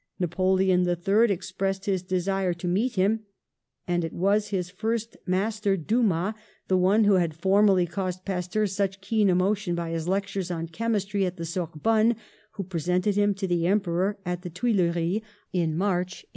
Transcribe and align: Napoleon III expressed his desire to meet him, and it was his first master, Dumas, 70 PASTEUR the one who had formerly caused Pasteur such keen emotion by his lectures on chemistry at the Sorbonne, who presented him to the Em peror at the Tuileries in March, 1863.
Napoleon 0.19 0.83
III 0.89 1.29
expressed 1.31 1.85
his 1.85 2.01
desire 2.01 2.55
to 2.55 2.67
meet 2.67 2.95
him, 2.95 3.19
and 3.87 4.03
it 4.03 4.13
was 4.13 4.47
his 4.47 4.67
first 4.71 5.15
master, 5.27 5.77
Dumas, 5.77 6.33
70 6.33 6.33
PASTEUR 6.33 6.43
the 6.69 6.77
one 6.77 7.03
who 7.03 7.13
had 7.17 7.35
formerly 7.35 7.85
caused 7.85 8.25
Pasteur 8.25 8.65
such 8.65 8.99
keen 8.99 9.29
emotion 9.29 9.75
by 9.75 9.91
his 9.91 10.07
lectures 10.07 10.49
on 10.49 10.69
chemistry 10.69 11.23
at 11.27 11.37
the 11.37 11.45
Sorbonne, 11.45 12.15
who 12.53 12.63
presented 12.63 13.15
him 13.15 13.35
to 13.35 13.45
the 13.45 13.67
Em 13.67 13.79
peror 13.79 14.15
at 14.25 14.41
the 14.41 14.49
Tuileries 14.49 15.21
in 15.53 15.77
March, 15.77 16.25
1863. 16.25 16.29